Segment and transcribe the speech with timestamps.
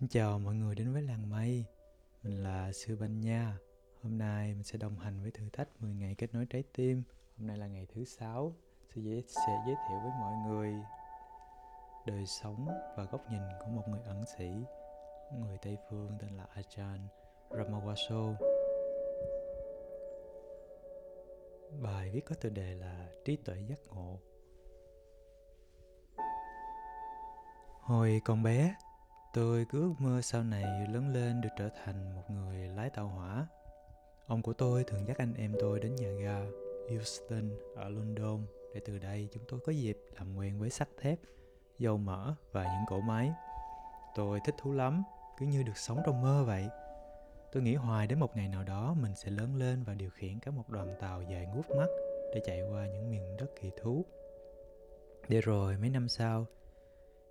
[0.00, 1.64] Xin chào mọi người đến với làng mây.
[2.22, 3.58] Mình là Sư Banh Nha.
[4.02, 7.02] Hôm nay mình sẽ đồng hành với thử thách 10 ngày kết nối trái tim.
[7.38, 8.54] Hôm nay là ngày thứ 6
[8.94, 10.74] Sư sẽ giới thiệu với mọi người
[12.06, 14.48] Đời sống và góc nhìn của một người ẩn sĩ.
[15.38, 16.98] Người Tây Phương tên là Ajahn
[17.50, 18.34] Ramawaso.
[21.82, 24.18] Bài viết có tựa đề là Trí tuệ giác ngộ.
[27.80, 28.74] Hồi còn bé,
[29.36, 33.08] Tôi cứ ước mơ sau này lớn lên được trở thành một người lái tàu
[33.08, 33.46] hỏa.
[34.26, 36.40] Ông của tôi thường dắt anh em tôi đến nhà ga
[36.88, 41.18] Euston ở London để từ đây chúng tôi có dịp làm quen với sắt thép,
[41.78, 43.32] dầu mỡ và những cỗ máy.
[44.14, 45.02] Tôi thích thú lắm,
[45.38, 46.68] cứ như được sống trong mơ vậy.
[47.52, 50.38] Tôi nghĩ hoài đến một ngày nào đó mình sẽ lớn lên và điều khiển
[50.40, 51.88] cả một đoàn tàu dài ngút mắt
[52.34, 54.04] để chạy qua những miền đất kỳ thú.
[55.28, 56.46] Để rồi mấy năm sau,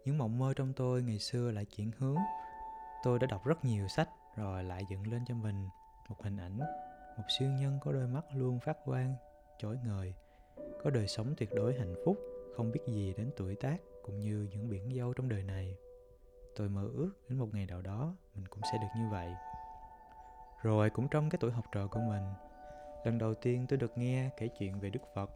[0.05, 2.17] những mộng mơ trong tôi ngày xưa lại chuyển hướng.
[3.03, 5.67] Tôi đã đọc rất nhiều sách rồi lại dựng lên cho mình
[6.09, 6.59] một hình ảnh,
[7.17, 9.15] một siêu nhân có đôi mắt luôn phát quang,
[9.59, 10.13] chói ngời,
[10.83, 12.17] có đời sống tuyệt đối hạnh phúc,
[12.55, 15.75] không biết gì đến tuổi tác cũng như những biển dâu trong đời này.
[16.55, 19.33] Tôi mơ ước đến một ngày nào đó mình cũng sẽ được như vậy.
[20.61, 22.23] Rồi cũng trong cái tuổi học trò của mình,
[23.05, 25.29] lần đầu tiên tôi được nghe kể chuyện về đức phật.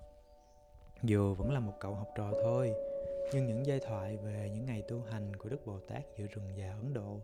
[1.03, 2.73] Dù vẫn là một cậu học trò thôi
[3.33, 6.49] nhưng những giai thoại về những ngày tu hành của Đức Bồ Tát giữa rừng
[6.55, 7.19] già Ấn Độ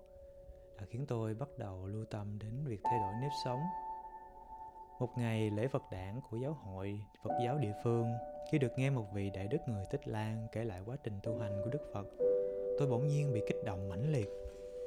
[0.78, 3.60] đã khiến tôi bắt đầu lưu tâm đến việc thay đổi nếp sống.
[5.00, 8.08] Một ngày lễ Phật đản của giáo hội Phật giáo địa phương,
[8.52, 11.38] khi được nghe một vị đại đức người Tích Lan kể lại quá trình tu
[11.40, 12.08] hành của Đức Phật,
[12.80, 14.30] tôi bỗng nhiên bị kích động mãnh liệt.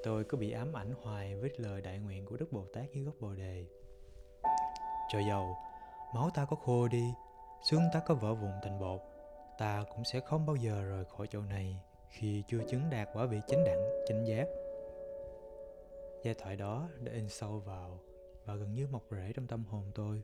[0.04, 3.04] Tôi cứ bị ám ảnh hoài với lời đại nguyện của Đức Bồ Tát dưới
[3.04, 3.64] gốc Bồ đề.
[5.12, 5.56] trời dầu,
[6.14, 7.04] máu ta có khô đi,
[7.62, 9.00] xương ta có vỡ vụn thành bột,
[9.58, 11.76] ta cũng sẽ không bao giờ rời khỏi chỗ này
[12.10, 14.46] khi chưa chứng đạt quả vị chánh đẳng, chánh giác.
[16.24, 18.00] Giai thoại đó đã in sâu vào
[18.44, 20.22] và gần như mọc rễ trong tâm hồn tôi.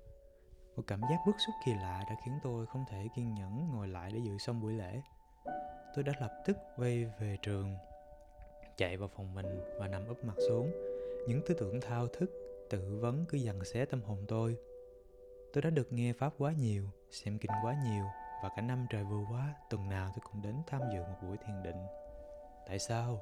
[0.77, 3.89] Một cảm giác bức xúc kỳ lạ đã khiến tôi không thể kiên nhẫn ngồi
[3.89, 5.01] lại để dự xong buổi lễ.
[5.95, 7.75] Tôi đã lập tức quay về trường,
[8.77, 10.71] chạy vào phòng mình và nằm úp mặt xuống.
[11.29, 12.31] Những tư tưởng thao thức,
[12.71, 14.57] tự vấn cứ dằn xé tâm hồn tôi.
[15.53, 18.05] Tôi đã được nghe Pháp quá nhiều, xem kinh quá nhiều
[18.43, 21.37] và cả năm trời vừa qua tuần nào tôi cũng đến tham dự một buổi
[21.37, 21.87] thiền định.
[22.67, 23.21] Tại sao?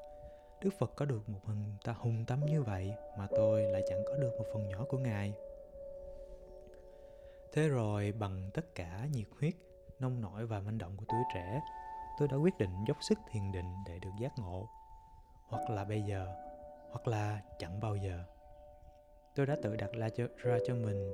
[0.60, 4.02] Đức phật có được một phần ta hùng tâm như vậy mà tôi lại chẳng
[4.06, 5.34] có được một phần nhỏ của ngài.
[7.52, 9.54] Thế rồi bằng tất cả nhiệt huyết
[9.98, 11.60] nông nổi và manh động của tuổi trẻ
[12.18, 14.68] tôi đã quyết định dốc sức thiền định để được giác ngộ.
[15.48, 16.34] Hoặc là bây giờ
[16.90, 18.24] hoặc là chẳng bao giờ.
[19.34, 21.12] Tôi đã tự đặt ra cho, ra cho mình.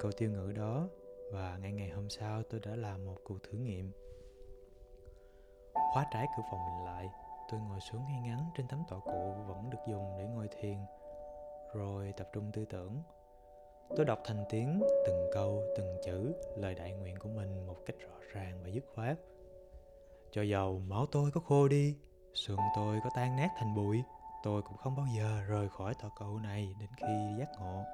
[0.00, 0.88] Câu tiêu ngữ đó
[1.32, 3.92] và ngay ngày hôm sau tôi đã làm một cuộc thử nghiệm.
[5.92, 7.08] Khóa trái cửa phòng mình lại,
[7.50, 10.78] tôi ngồi xuống ngay ngắn trên tấm tọa cụ vẫn được dùng để ngồi thiền,
[11.74, 13.02] rồi tập trung tư tưởng.
[13.96, 17.96] Tôi đọc thành tiếng, từng câu, từng chữ lời đại nguyện của mình một cách
[17.98, 19.18] rõ ràng và dứt khoát.
[20.30, 21.96] Cho dầu máu tôi có khô đi,
[22.34, 24.02] xương tôi có tan nát thành bụi,
[24.42, 27.84] tôi cũng không bao giờ rời khỏi tọa cầu này đến khi giác ngộ.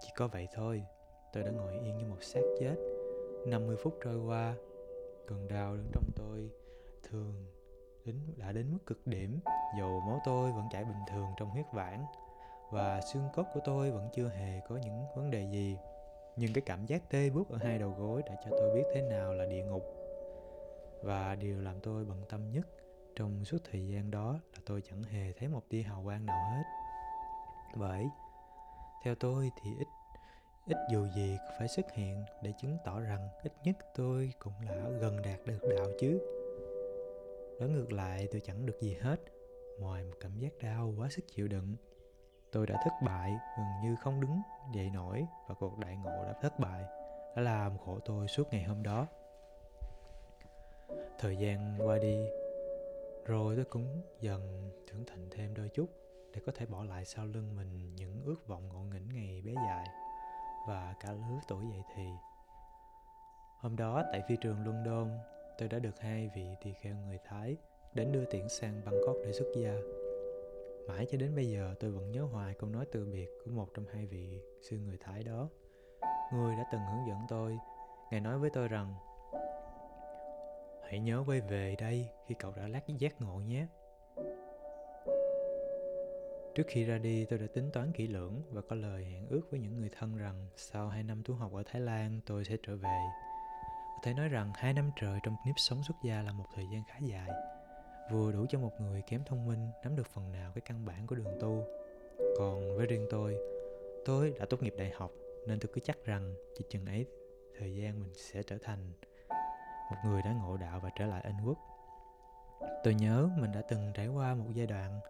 [0.00, 0.84] Chỉ có vậy thôi
[1.34, 2.76] tôi đã ngồi yên như một xác chết.
[3.46, 4.54] 50 phút trôi qua,
[5.26, 6.50] cơn đau đứng trong tôi
[7.02, 7.46] thường
[8.04, 9.40] đến, đã đến mức cực điểm,
[9.78, 12.04] dầu máu tôi vẫn chảy bình thường trong huyết quản
[12.70, 15.76] và xương cốt của tôi vẫn chưa hề có những vấn đề gì.
[16.36, 19.02] Nhưng cái cảm giác tê buốt ở hai đầu gối đã cho tôi biết thế
[19.02, 19.84] nào là địa ngục.
[21.02, 22.66] Và điều làm tôi bận tâm nhất
[23.16, 26.50] trong suốt thời gian đó là tôi chẳng hề thấy một tia hào quang nào
[26.56, 26.62] hết.
[27.76, 28.06] Bởi,
[29.04, 29.86] theo tôi thì ít
[30.66, 34.88] ít dù gì phải xuất hiện để chứng tỏ rằng ít nhất tôi cũng đã
[35.00, 36.20] gần đạt được đạo chứ.
[37.60, 39.20] Đó ngược lại, tôi chẳng được gì hết.
[39.80, 41.76] Ngoài một cảm giác đau quá sức chịu đựng,
[42.52, 44.40] tôi đã thất bại, gần như không đứng
[44.74, 46.84] dậy nổi và cuộc đại ngộ đã thất bại.
[47.36, 49.06] Đã làm khổ tôi suốt ngày hôm đó.
[51.18, 52.16] Thời gian qua đi,
[53.26, 55.86] rồi tôi cũng dần trưởng thành thêm đôi chút
[56.34, 59.52] để có thể bỏ lại sau lưng mình những ước vọng ngộ nghĩnh ngày bé
[59.54, 59.86] dài
[60.66, 62.08] và cả lứa tuổi dậy thì.
[63.60, 65.10] Hôm đó tại phi trường London,
[65.58, 67.56] tôi đã được hai vị tỳ kheo người Thái
[67.94, 69.74] đến đưa tiễn sang Bangkok để xuất gia.
[70.88, 73.68] Mãi cho đến bây giờ tôi vẫn nhớ hoài câu nói từ biệt của một
[73.74, 74.40] trong hai vị
[74.70, 75.48] sư người Thái đó.
[76.32, 77.58] Người đã từng hướng dẫn tôi,
[78.10, 78.94] Ngài nói với tôi rằng
[80.82, 83.66] Hãy nhớ quay về đây khi cậu đã lát giác ngộ nhé.
[86.54, 89.50] Trước khi ra đi, tôi đã tính toán kỹ lưỡng và có lời hẹn ước
[89.50, 92.56] với những người thân rằng sau 2 năm tu học ở Thái Lan, tôi sẽ
[92.62, 92.98] trở về.
[93.94, 96.64] Có thể nói rằng 2 năm trời trong nếp sống xuất gia là một thời
[96.72, 97.30] gian khá dài.
[98.10, 101.06] vừa đủ cho một người kém thông minh nắm được phần nào cái căn bản
[101.06, 101.64] của đường tu
[102.38, 103.36] còn với riêng tôi
[104.04, 105.10] tôi đã tốt nghiệp đại học
[105.46, 107.06] nên tôi cứ chắc rằng chỉ chừng ấy
[107.58, 108.92] thời gian mình sẽ trở thành
[109.90, 111.58] một người đã ngộ đạo và trở lại anh quốc
[112.84, 115.00] tôi nhớ mình đã từng trải qua một giai đoạn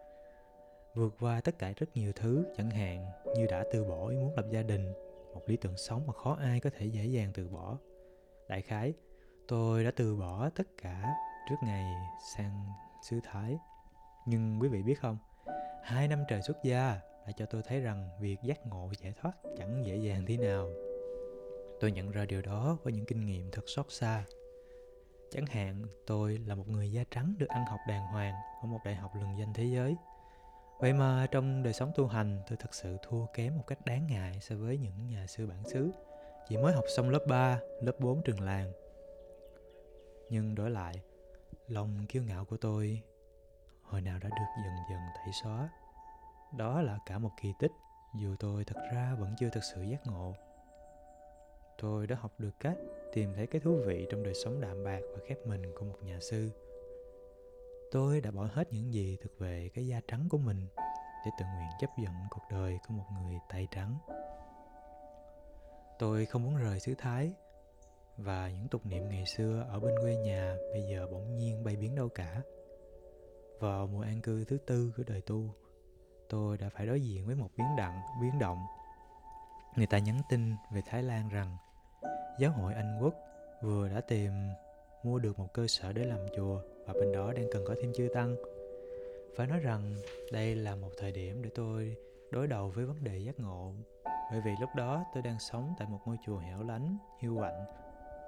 [0.95, 3.05] vượt qua tất cả rất nhiều thứ, chẳng hạn
[3.35, 4.93] như đã từ bỏ ý muốn lập gia đình,
[5.33, 7.77] một lý tưởng sống mà khó ai có thể dễ dàng từ bỏ.
[8.49, 8.93] Đại khái,
[9.47, 11.15] tôi đã từ bỏ tất cả
[11.49, 11.93] trước ngày
[12.35, 12.65] sang
[13.09, 13.57] xứ thái.
[14.27, 15.17] Nhưng quý vị biết không,
[15.83, 19.33] hai năm trời xuất gia đã cho tôi thấy rằng việc giác ngộ giải thoát
[19.57, 20.69] chẳng dễ dàng thế nào.
[21.79, 24.23] Tôi nhận ra điều đó qua những kinh nghiệm thật xót xa.
[25.31, 28.79] Chẳng hạn, tôi là một người da trắng được ăn học đàng hoàng ở một
[28.85, 29.95] đại học lừng danh thế giới
[30.79, 34.07] vậy mà trong đời sống tu hành tôi thật sự thua kém một cách đáng
[34.07, 35.91] ngại so với những nhà sư bản xứ.
[36.49, 38.71] Chỉ mới học xong lớp 3, lớp 4 trường làng.
[40.29, 41.01] Nhưng đổi lại
[41.67, 43.01] lòng kiêu ngạo của tôi
[43.83, 45.69] hồi nào đã được dần dần tẩy xóa.
[46.57, 47.71] Đó là cả một kỳ tích
[48.21, 50.33] dù tôi thật ra vẫn chưa thực sự giác ngộ.
[51.77, 52.77] Tôi đã học được cách
[53.13, 55.97] tìm thấy cái thú vị trong đời sống đạm bạc và khép mình của một
[56.03, 56.49] nhà sư
[57.95, 60.67] tôi đã bỏ hết những gì thuộc về cái da trắng của mình
[61.25, 63.97] để tự nguyện chấp nhận cuộc đời của một người tay trắng.
[65.99, 67.33] Tôi không muốn rời xứ thái
[68.17, 71.75] và những tục niệm ngày xưa ở bên quê nhà bây giờ bỗng nhiên bay
[71.75, 72.41] biến đâu cả.
[73.59, 75.49] Vào mùa an cư thứ tư của đời tu,
[76.29, 78.59] tôi đã phải đối diện với một biến động biến động.
[79.75, 81.57] Người ta nhắn tin về thái lan rằng,
[82.39, 83.13] giáo hội anh quốc
[83.63, 84.31] vừa đã tìm
[85.05, 87.93] mua được một cơ sở để làm chùa và bên đó đang cần có thêm
[87.93, 88.35] chư tăng.
[89.35, 89.95] Phải nói rằng,
[90.31, 91.95] đây là một thời điểm để tôi
[92.31, 93.73] đối đầu với vấn đề giác ngộ,
[94.31, 97.65] bởi vì lúc đó tôi đang sống tại một ngôi chùa hẻo lánh, hiu quạnh,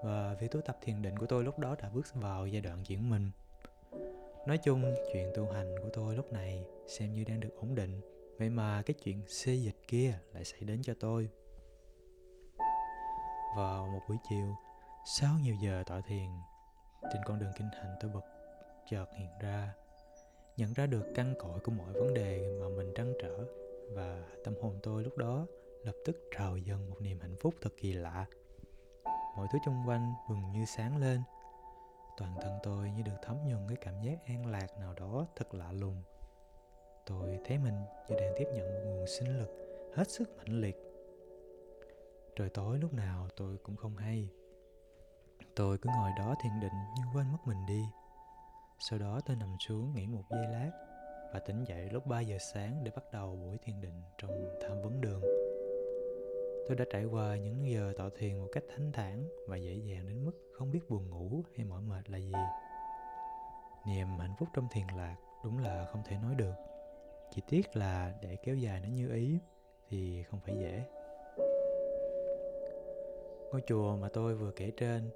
[0.03, 2.83] và việc tu tập thiền định của tôi lúc đó đã bước vào giai đoạn
[2.83, 3.31] chuyển mình.
[4.47, 8.01] Nói chung, chuyện tu hành của tôi lúc này xem như đang được ổn định,
[8.37, 11.29] vậy mà cái chuyện xê dịch kia lại xảy đến cho tôi.
[13.57, 14.55] Vào một buổi chiều,
[15.05, 16.27] sau nhiều giờ tọa thiền
[17.01, 18.25] trên con đường kinh hành tôi bật
[18.89, 19.73] chợt hiện ra,
[20.57, 23.45] nhận ra được căn cội của mọi vấn đề mà mình trăn trở.
[23.91, 25.45] Và tâm hồn tôi lúc đó
[25.83, 28.25] lập tức trào dâng một niềm hạnh phúc thật kỳ lạ.
[29.37, 31.21] Mọi thứ xung quanh bừng như sáng lên.
[32.17, 35.53] Toàn thân tôi như được thấm nhuần cái cảm giác an lạc nào đó thật
[35.53, 36.03] lạ lùng.
[37.05, 37.75] Tôi thấy mình
[38.09, 39.49] như đang tiếp nhận một nguồn sinh lực
[39.95, 40.77] hết sức mãnh liệt.
[42.35, 44.29] Trời tối lúc nào tôi cũng không hay
[45.57, 47.85] tôi cứ ngồi đó thiền định như quên mất mình đi.
[48.79, 50.71] Sau đó tôi nằm xuống nghỉ một giây lát
[51.33, 54.81] và tỉnh dậy lúc 3 giờ sáng để bắt đầu buổi thiền định trong tham
[54.81, 55.21] vấn đường.
[56.67, 60.07] Tôi đã trải qua những giờ tọa thiền một cách thanh thản và dễ dàng
[60.07, 62.33] đến mức không biết buồn ngủ hay mỏi mệt là gì.
[63.87, 66.55] Niềm hạnh phúc trong thiền lạc đúng là không thể nói được.
[67.31, 69.39] Chỉ tiếc là để kéo dài nó như ý
[69.89, 70.83] thì không phải dễ.
[73.51, 75.11] Ngôi chùa mà tôi vừa kể trên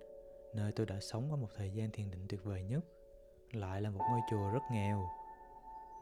[0.55, 2.85] nơi tôi đã sống qua một thời gian thiền định tuyệt vời nhất,
[3.51, 5.09] lại là một ngôi chùa rất nghèo.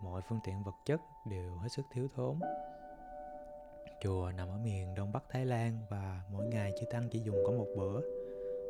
[0.04, 2.40] Mọi phương tiện vật chất đều hết sức thiếu thốn.
[4.02, 7.36] Chùa nằm ở miền đông bắc thái lan và mỗi ngày chư tăng chỉ dùng
[7.46, 8.02] có một bữa,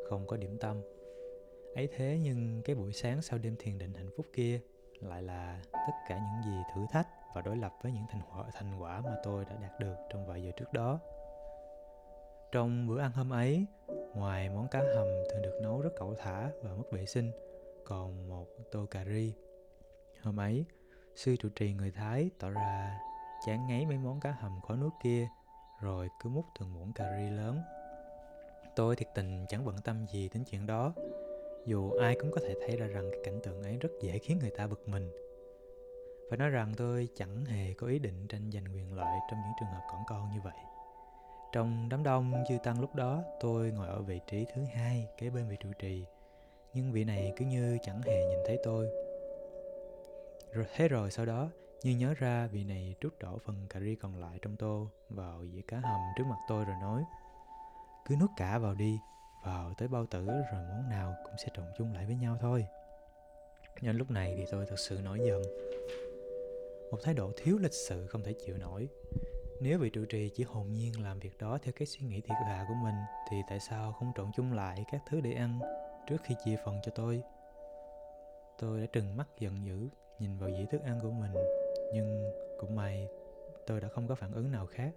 [0.10, 0.82] không có điểm tâm.
[1.76, 4.62] Ấy thế nhưng cái buổi sáng sau đêm thiền định hạnh phúc kia
[5.00, 8.44] lại là tất cả những gì thử thách và đối lập với những thành quả
[8.54, 11.00] thành quả mà tôi đã đạt được trong vài giờ trước đó.
[12.52, 13.66] Trong bữa ăn hôm ấy
[14.16, 17.32] ngoài món cá hầm thường được nấu rất cẩu thả và mất vệ sinh,
[17.84, 19.34] còn một tô cà ri.
[20.22, 20.66] Hôm ấy,
[21.16, 23.00] sư trụ trì người thái tỏ ra
[23.46, 25.28] chán ngấy mấy món cá hầm khó nuốt kia,
[25.82, 27.62] rồi cứ múc từng muỗng cà ri lớn.
[28.76, 30.94] Tôi thiệt tình chẳng bận tâm gì đến chuyện đó,
[31.66, 34.40] dù ai cũng có thể thấy ra rằng cái cảnh tượng ấy rất dễ khiến
[34.40, 35.12] người ta bực mình.
[36.30, 39.54] Phải nói rằng tôi chẳng hề có ý định tranh giành quyền lợi trong những
[39.60, 40.54] trường hợp cỏn con như vậy
[41.52, 45.30] trong đám đông dư tăng lúc đó, tôi ngồi ở vị trí thứ hai, kế
[45.30, 46.06] bên vị trụ trì.
[46.74, 48.90] Nhưng vị này cứ như chẳng hề nhìn thấy tôi.
[50.52, 51.50] Rồi, thế rồi sau đó,
[51.84, 55.46] như nhớ ra vị này trút đổ phần cà ri còn lại trong tô vào
[55.54, 57.04] dĩa cá hầm trước mặt tôi rồi nói,
[58.06, 59.00] cứ nuốt cả vào đi,
[59.46, 62.66] vào tới bao tử rồi món nào cũng sẽ trộn chung lại với nhau thôi.
[63.82, 65.42] Nhưng lúc này thì tôi thật sự nổi giận.
[66.92, 68.88] Một thái độ thiếu lịch sự không thể chịu nổi
[69.62, 72.38] nếu vị trụ trì chỉ hồn nhiên làm việc đó theo cái suy nghĩ thiệt
[72.46, 72.96] thà của mình,
[73.30, 75.60] thì tại sao không trộn chung lại các thứ để ăn?
[76.08, 77.24] Trước khi chia phần cho tôi
[78.60, 79.90] tôi đã trừng mắt giận dữ
[80.20, 81.34] nhìn vào dĩa thức ăn của mình,
[81.94, 83.08] nhưng cũng may
[83.68, 84.92] tôi đã không có phản ứng nào khác.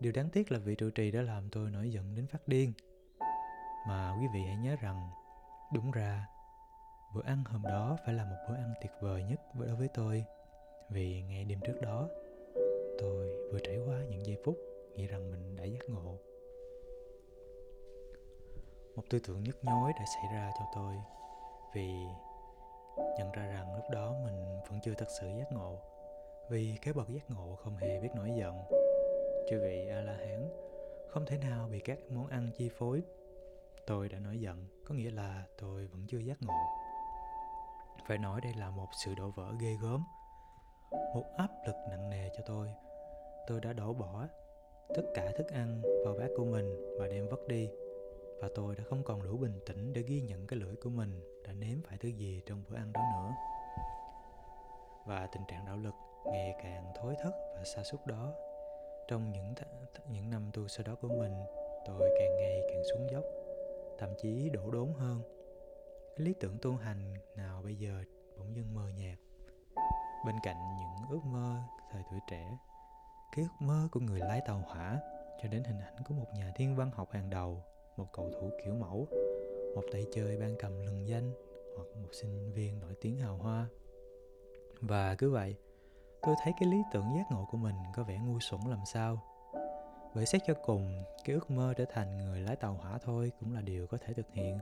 [0.00, 2.72] Điều đáng tiếc là vị trụ trì đã làm tôi nổi giận đến phát điên.
[3.88, 5.10] Mà quý vị hãy nhớ rằng,
[5.74, 6.26] đúng ra,
[7.14, 10.24] bữa ăn hôm đó phải là một bữa ăn tuyệt vời nhất đối với tôi.
[10.90, 12.08] Vì ngày đêm trước đó
[12.98, 14.58] tôi vừa trải qua những giây phút
[14.94, 16.18] nghĩ rằng mình đã giác ngộ.
[18.96, 20.94] Một tư tưởng nhức nhối đã xảy ra cho tôi
[21.74, 21.90] vì
[23.18, 25.78] nhận ra rằng lúc đó mình vẫn chưa thật sự giác ngộ.
[26.50, 28.54] Vì cái bậc giác ngộ không hề biết nổi giận,
[29.50, 30.48] chư vị a la hán
[31.08, 33.02] không thể nào bị các món ăn chi phối.
[33.86, 36.54] Tôi đã nổi giận, có nghĩa là tôi vẫn chưa giác ngộ.
[38.08, 40.04] Phải nói đây là một sự đổ vỡ ghê gớm,
[41.14, 42.68] một áp lực nặng nề cho tôi
[43.48, 44.26] tôi đã đổ bỏ
[44.88, 47.70] tất cả thức ăn vào bát của mình và đem vất đi.
[48.40, 51.40] Và tôi đã không còn đủ bình tĩnh để ghi nhận cái lưỡi của mình
[51.46, 53.34] đã nếm phải thứ gì trong bữa ăn đó nữa.
[55.06, 58.32] Và tình trạng đạo lực ngày càng thối thất và xa xúc đó.
[59.08, 61.32] Trong những th- những năm tu sau đó của mình,
[61.86, 63.24] tôi càng ngày càng xuống dốc,
[63.98, 65.22] thậm chí đổ đốn hơn.
[66.16, 68.02] Cái lý tưởng tu hành nào bây giờ
[68.38, 69.18] bỗng dưng mờ nhạt.
[70.26, 71.56] Bên cạnh những ước mơ
[71.92, 72.58] thời tuổi trẻ
[73.32, 75.00] cái ước mơ của người lái tàu hỏa
[75.42, 77.62] cho đến hình ảnh của một nhà thiên văn học hàng đầu,
[77.96, 79.06] một cầu thủ kiểu mẫu,
[79.74, 81.32] một tay chơi ban cầm lừng danh,
[81.76, 83.66] hoặc một sinh viên nổi tiếng hào hoa.
[84.80, 85.56] Và cứ vậy,
[86.22, 89.20] tôi thấy cái lý tưởng giác ngộ của mình có vẻ ngu xuẩn làm sao.
[90.14, 93.54] Bởi xét cho cùng cái ước mơ trở thành người lái tàu hỏa thôi cũng
[93.54, 94.58] là điều có thể thực hiện.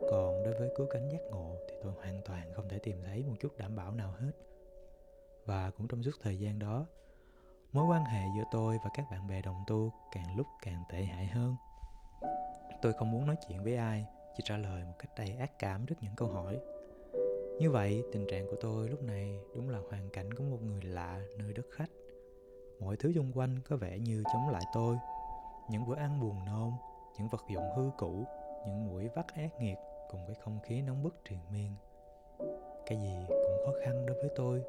[0.00, 3.22] Còn đối với cứu cánh giác ngộ thì tôi hoàn toàn không thể tìm thấy
[3.22, 4.32] một chút đảm bảo nào hết.
[5.44, 6.86] Và cũng trong suốt thời gian đó
[7.72, 11.02] mối quan hệ giữa tôi và các bạn bè đồng tu càng lúc càng tệ
[11.02, 11.56] hại hơn.
[12.82, 15.86] Tôi không muốn nói chuyện với ai, chỉ trả lời một cách đầy ác cảm
[15.86, 16.58] trước những câu hỏi.
[17.58, 20.82] Như vậy, tình trạng của tôi lúc này đúng là hoàn cảnh của một người
[20.82, 21.90] lạ nơi đất khách.
[22.80, 24.96] Mọi thứ xung quanh có vẻ như chống lại tôi.
[25.70, 26.72] Những bữa ăn buồn nôn,
[27.18, 28.24] những vật dụng hư cũ,
[28.66, 29.78] những mũi vắt ác nghiệt
[30.10, 31.74] cùng với không khí nóng bức triền miên.
[32.86, 34.62] Cái gì cũng khó khăn đối với tôi,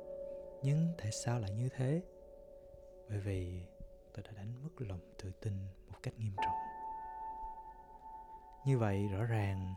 [0.62, 2.02] nhưng tại sao lại như thế?
[3.10, 3.62] Bởi vì
[4.14, 5.54] tôi đã đánh mất lòng tự tin
[5.88, 6.56] một cách nghiêm trọng.
[8.66, 9.74] Như vậy, rõ ràng,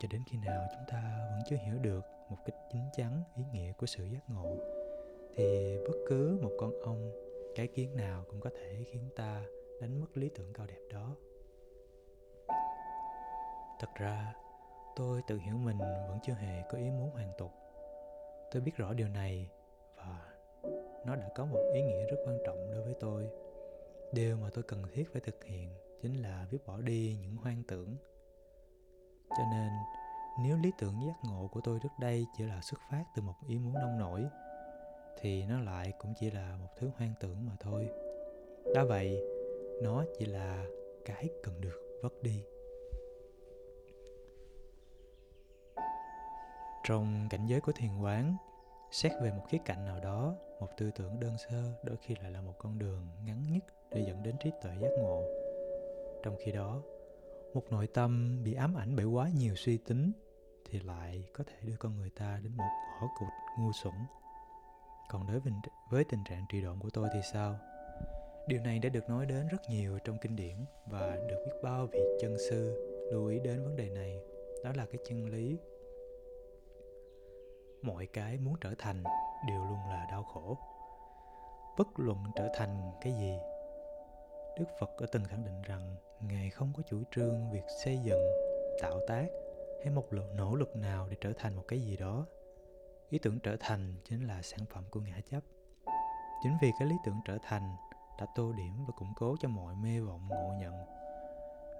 [0.00, 3.44] cho đến khi nào chúng ta vẫn chưa hiểu được một cách chính chắn ý
[3.52, 4.56] nghĩa của sự giác ngộ,
[5.36, 7.12] thì bất cứ một con ong
[7.54, 9.42] cái kiến nào cũng có thể khiến ta
[9.80, 11.16] đánh mất lý tưởng cao đẹp đó.
[13.80, 14.34] Thật ra,
[14.96, 17.52] tôi tự hiểu mình vẫn chưa hề có ý muốn hoàn tục.
[18.50, 19.50] Tôi biết rõ điều này
[21.06, 23.28] nó đã có một ý nghĩa rất quan trọng đối với tôi.
[24.12, 25.68] Điều mà tôi cần thiết phải thực hiện
[26.02, 27.96] chính là viết bỏ đi những hoang tưởng.
[29.30, 29.68] Cho nên,
[30.42, 33.34] nếu lý tưởng giác ngộ của tôi trước đây chỉ là xuất phát từ một
[33.48, 34.24] ý muốn nông nổi,
[35.20, 37.88] thì nó lại cũng chỉ là một thứ hoang tưởng mà thôi.
[38.74, 39.22] Đã vậy,
[39.82, 40.66] nó chỉ là
[41.04, 42.44] cái cần được vất đi.
[46.84, 48.36] Trong cảnh giới của thiền quán,
[48.90, 52.30] xét về một khía cạnh nào đó một tư tưởng đơn sơ đôi khi lại
[52.30, 55.24] là một con đường ngắn nhất để dẫn đến trí tuệ giác ngộ.
[56.22, 56.82] Trong khi đó
[57.54, 60.12] một nội tâm bị ám ảnh bởi quá nhiều suy tính
[60.70, 62.64] thì lại có thể đưa con người ta đến một
[63.00, 63.94] ngõ cụt ngu xuẩn.
[65.10, 65.52] Còn đối với,
[65.90, 67.58] với tình trạng trì độn của tôi thì sao?
[68.48, 71.86] Điều này đã được nói đến rất nhiều trong kinh điển và được biết bao
[71.86, 74.20] vị chân sư lưu ý đến vấn đề này.
[74.64, 75.58] Đó là cái chân lý.
[77.82, 79.02] Mọi cái muốn trở thành
[79.46, 80.58] đều luôn là đau khổ.
[81.78, 83.38] Bất luận trở thành cái gì,
[84.58, 88.22] đức phật đã từng khẳng định rằng ngài không có chủ trương việc xây dựng,
[88.82, 89.26] tạo tác
[89.84, 90.04] hay một
[90.34, 92.26] nỗ lực nào để trở thành một cái gì đó.
[93.08, 95.40] Ý tưởng trở thành chính là sản phẩm của ngã chấp.
[96.42, 97.76] Chính vì cái lý tưởng trở thành
[98.20, 100.74] đã tô điểm và củng cố cho mọi mê vọng, ngộ nhận.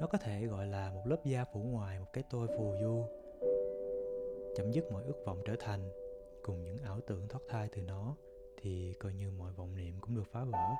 [0.00, 3.04] Nó có thể gọi là một lớp da phủ ngoài một cái tôi phù du,
[4.56, 5.90] chấm dứt mọi ước vọng trở thành
[6.48, 8.14] cùng những ảo tưởng thoát thai từ nó,
[8.62, 10.74] thì coi như mọi vọng niệm cũng được phá vỡ.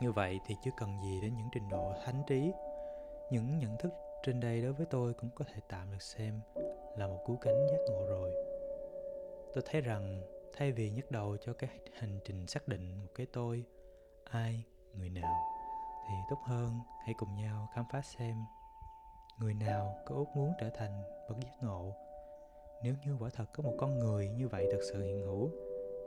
[0.00, 2.52] Như vậy thì chưa cần gì đến những trình độ thánh trí.
[3.30, 6.40] Những nhận thức trên đây đối với tôi cũng có thể tạm được xem
[6.96, 8.34] là một cú cánh giác ngộ rồi.
[9.54, 10.22] Tôi thấy rằng,
[10.56, 13.64] thay vì nhắc đầu cho cái hành trình xác định một cái tôi,
[14.24, 14.64] ai,
[14.94, 15.34] người nào,
[16.08, 18.36] thì tốt hơn hãy cùng nhau khám phá xem
[19.38, 22.05] người nào có ước muốn trở thành bậc giác ngộ
[22.82, 25.50] nếu như quả thật có một con người như vậy thật sự hiện hữu,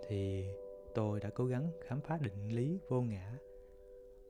[0.08, 0.50] thì
[0.96, 3.34] tôi đã cố gắng khám phá định lý vô ngã.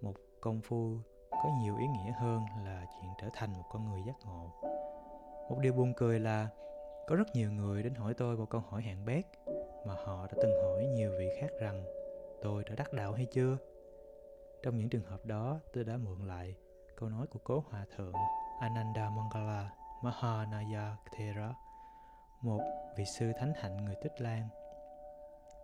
[0.01, 0.97] Một công phu
[1.31, 4.51] có nhiều ý nghĩa hơn là chuyện trở thành một con người giác ngộ.
[5.49, 6.49] Một điều buồn cười là
[7.07, 9.25] có rất nhiều người đến hỏi tôi một câu hỏi hạng bét
[9.85, 11.85] mà họ đã từng hỏi nhiều vị khác rằng,
[12.41, 13.57] tôi đã đắc đạo hay chưa?
[14.63, 16.55] Trong những trường hợp đó, tôi đã mượn lại
[16.95, 18.13] câu nói của cố hòa thượng
[18.59, 19.69] ananda mangala
[20.03, 21.53] mahanaya thera
[22.41, 22.61] một
[22.97, 24.47] vị sư thánh hạnh người Tích Lan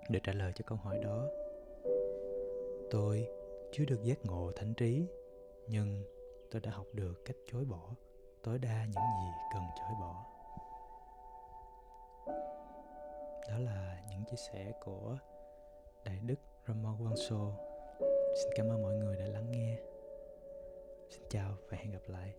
[0.10, 1.28] để trả lời cho câu hỏi đó.
[2.92, 3.28] Tôi
[3.72, 5.08] chưa được giác ngộ thánh trí,
[5.68, 6.04] nhưng
[6.52, 7.96] tôi đã học được cách chối bỏ
[8.44, 10.26] tối đa những gì cần chối bỏ.
[13.50, 15.18] Đó là những chia sẻ của
[16.06, 17.52] Đại Đức Rama Wangso.
[18.36, 19.78] Xin cảm ơn mọi người đã lắng nghe.
[21.10, 22.34] Xin chào và hẹn gặp lại.